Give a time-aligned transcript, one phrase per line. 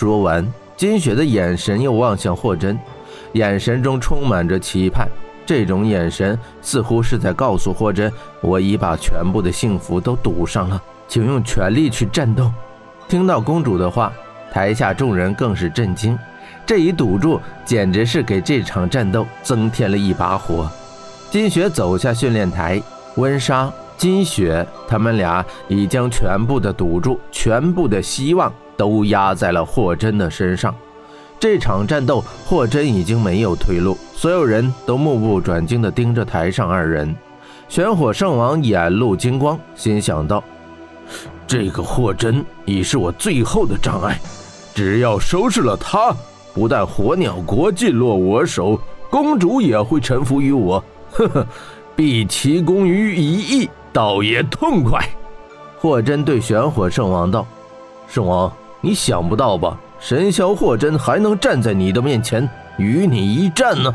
[0.00, 2.78] 说完，金雪的眼神又望向霍真，
[3.34, 5.06] 眼神中充满着期盼。
[5.44, 8.10] 这种眼神似乎是在告诉霍真
[8.40, 12.50] ：“我已把全部的幸福都赌上了，请用全力去战斗。”
[13.10, 14.10] 听到公主的话，
[14.50, 16.18] 台下众人更是震惊。
[16.64, 20.66] 这一赌注简直是给这场战斗增添了一把火。
[21.30, 22.82] 金雪走下训练台，
[23.16, 28.50] 温莎、金雪他们俩已将全部的赌注、全部的希望
[28.80, 30.74] 都压在了霍真的身上。
[31.38, 37.14] 这场战斗，霍真已经没有退路，所有人都目不转睛地盯着台上二人。
[37.68, 40.42] 玄火圣王眼露金光，心想道
[41.46, 44.18] ：“这个霍真已是我最后的障碍，
[44.74, 46.10] 只要收拾了他，
[46.54, 50.82] 不但火鸟国尽落我手，公主也会臣服于我。
[51.10, 51.46] 呵呵，
[51.94, 55.06] 毕其功于一役，倒也痛快。”
[55.80, 57.46] 霍真对玄火圣王道
[58.08, 62.48] ：“圣王，你想不到吧？”神霄霍真还能站在你的面前
[62.78, 63.94] 与你一战呢？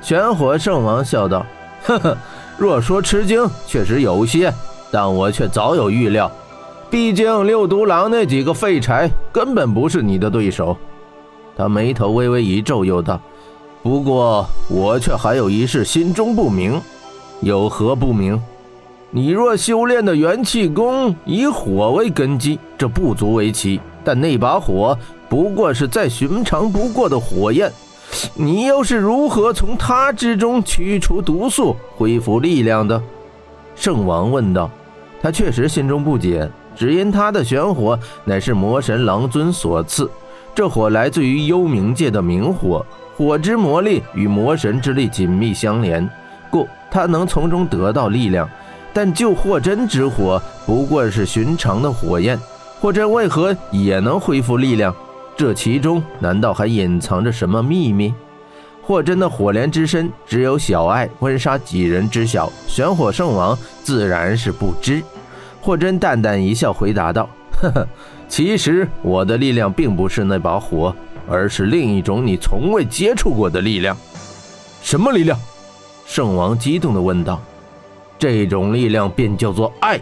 [0.00, 1.44] 玄火圣王笑道
[1.84, 2.16] ：“呵呵，
[2.56, 4.52] 若说吃惊，确实有些，
[4.90, 6.30] 但我却早有预料。
[6.90, 10.76] 毕竟六毒狼那几个废柴根本不是你的对手。”
[11.56, 13.20] 他眉头微微一皱，又道
[13.82, 16.80] ：“不过我却还有一事心中不明，
[17.40, 18.42] 有何不明？
[19.14, 27.70] 你若修炼的元气功以火为根基，这不足为奇。”但那把火不过是再寻常不过的火焰，
[28.34, 33.00] 你又是如何从它之中驱除毒素、恢复力量的？
[33.76, 34.68] 圣王问道。
[35.22, 40.10] 他确实心中不解，只因他的玄火乃是魔神狼尊所赐，
[40.52, 42.84] 这火来自于幽冥界的冥火，
[43.16, 46.10] 火之魔力与魔神之力紧密相连，
[46.50, 48.50] 故他能从中得到力量。
[48.92, 52.38] 但救霍真之火不过是寻常的火焰。
[52.80, 54.94] 霍真为何也能恢复力量？
[55.36, 58.12] 这其中难道还隐藏着什么秘密？
[58.82, 65.02] 霍真的火莲之身只有小爱、温莎几人知晓，玄火圣王自然是不知。
[65.60, 67.30] 霍真淡淡一笑，回答道
[67.62, 67.88] ：“呵呵，
[68.28, 70.94] 其实我的力量并不是那把火，
[71.28, 73.96] 而是另一种你从未接触过的力量。
[74.82, 75.38] 什么力量？”
[76.04, 77.40] 圣王激动地问道
[78.22, 80.00] ：“这种力量便叫做爱。”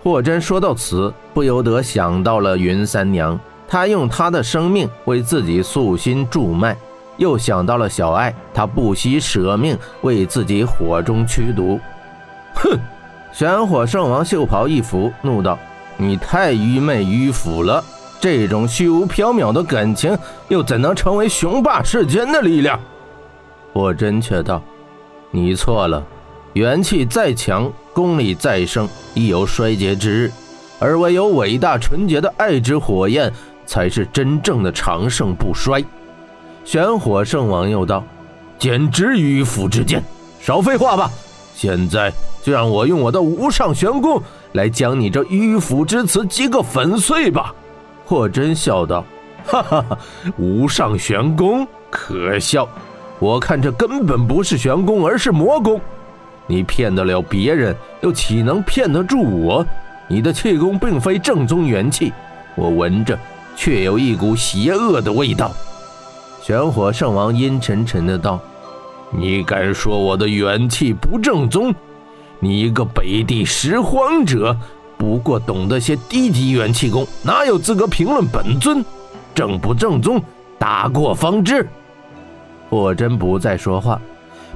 [0.00, 3.36] 霍真说到此，不由得想到了云三娘，
[3.66, 6.72] 她用她的生命为自己塑心助脉；
[7.16, 11.80] 又想到了小爱，她不惜舍命为自己火中驱毒。
[12.54, 12.78] 哼！
[13.32, 15.58] 玄火圣王袖袍一拂，怒道
[15.98, 17.82] ：“你太愚昧迂腐了！
[18.20, 20.16] 这种虚无缥缈的感情，
[20.46, 22.78] 又怎能成为雄霸世间的力量？”
[23.72, 24.62] 霍真却道
[25.32, 26.04] ：“你错了。”
[26.54, 30.32] 元气再强，功力再盛，亦有衰竭之日，
[30.78, 33.32] 而唯有伟大纯洁的爱之火焰，
[33.64, 35.82] 才是真正的长盛不衰。
[36.64, 38.04] 玄火圣王又道
[38.58, 40.02] ：“简直迂腐之见，
[40.40, 41.10] 少废话吧！
[41.54, 47.54] 现在就让我用我的无上玄功来将你这迂腐之词击个粉碎吧！”
[48.04, 49.02] 霍真笑道
[49.46, 49.98] ：“哈哈哈，
[50.36, 52.68] 无上玄功，可笑！
[53.18, 55.80] 我看这根本不是玄功，而是魔功。”
[56.46, 59.64] 你骗得了别人，又岂能骗得住我？
[60.08, 62.12] 你的气功并非正宗元气，
[62.54, 63.18] 我闻着
[63.56, 65.50] 却有一股邪恶的味道。
[66.42, 68.38] 玄火圣王阴沉沉的道
[69.10, 71.72] ：“你敢说我的元气不正宗？
[72.40, 74.54] 你一个北地拾荒者，
[74.98, 78.84] 不过懂得些低级元气功，哪有资格评论本尊
[79.34, 80.20] 正不正宗？
[80.58, 81.66] 打过方知。”
[82.68, 84.00] 霍真不再说话。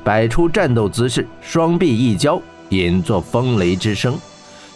[0.06, 4.16] 摆出战斗姿势，双臂一交，引作风雷之声。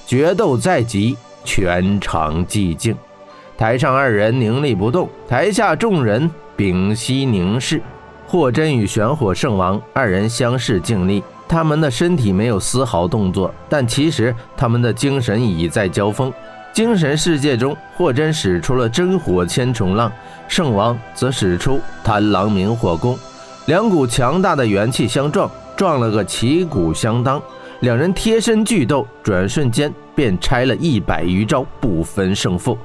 [0.05, 2.97] 决斗在即，全场寂静。
[3.57, 7.81] 台上二人凝立不动，台下众人屏息凝视。
[8.27, 16.33] 霍真与玄火圣王二人相视静立，他们的身体没有丝毫动作，但其实他们的精神已在交锋。
[16.73, 20.11] 精神世界中，霍真使出了真火千重浪，
[20.49, 23.17] 圣王则使出贪狼明火功。
[23.67, 27.41] 两股强大的元气相撞，撞了个旗鼓相当。
[27.81, 32.77] 两人贴身巨斗，转瞬间便拆了一百余招，不分胜负。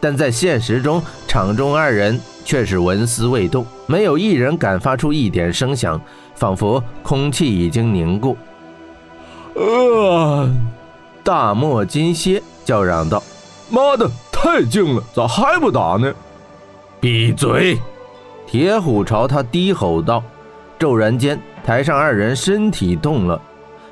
[0.00, 6.00] 但在现实中，场中二人却是纹丝未动，没有一人敢发出一点声响，
[6.34, 8.36] 仿佛空气已经凝固。
[9.54, 10.50] 呃！
[11.22, 13.22] 大漠金蝎叫嚷道
[13.70, 16.12] ：“妈的，太静了，咋还不打呢？”
[17.00, 17.78] 闭嘴！
[18.46, 20.22] 铁虎朝他低吼道。
[20.78, 23.40] 骤然间，台上二人身体动了，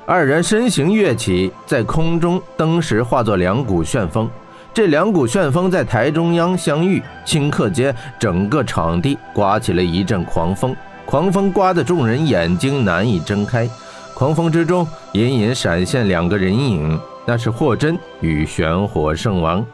[0.05, 4.29] 二人身形跃起，在空中登时化作两股旋风，
[4.73, 10.75] 这两股旋风在台中央相遇，顷刻间，整个场地刮起了一阵狂风。
[11.05, 13.69] 狂风刮得众人眼睛难以睁开。
[14.13, 19.65] 狂风之中，隐隐闪现两个人影，那是霍真与玄火圣王。